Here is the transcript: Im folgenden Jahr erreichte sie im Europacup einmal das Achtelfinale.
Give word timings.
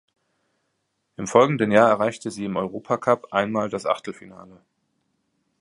Im 1.17 1.27
folgenden 1.27 1.69
Jahr 1.71 1.87
erreichte 1.89 2.31
sie 2.31 2.45
im 2.45 2.57
Europacup 2.57 3.27
einmal 3.31 3.69
das 3.69 3.85
Achtelfinale. 3.85 4.59